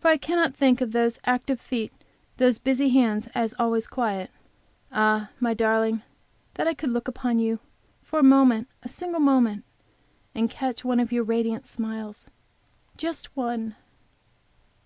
[0.00, 1.94] For I cannot think of those active feet,
[2.36, 4.30] those busy hands as always quiet.
[4.92, 6.02] Ah, my darling,
[6.56, 7.58] that I could look in upon you
[8.02, 9.64] for a moment, a single moment,
[10.34, 12.28] and catch one of your radiant smiles;
[12.98, 13.74] just one!